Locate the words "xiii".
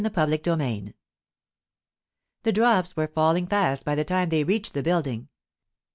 0.43-0.95